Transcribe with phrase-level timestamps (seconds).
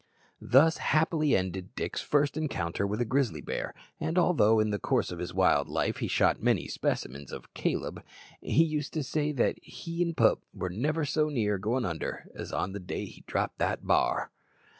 [0.41, 5.11] Thus happily ended Dick's first encounter with a grizzly bear; and although, in the course
[5.11, 8.01] of his wild life, he shot many specimens of "Caleb,"
[8.41, 12.51] he used to say that "he an' pup were never so near goin' under as
[12.51, 14.31] on the day he dropped that bar!"